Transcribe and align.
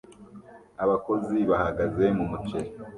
Abakozi 0.83 1.35
bahagaze 1.49 2.03
mu 2.17 2.25
muceri 2.31 2.69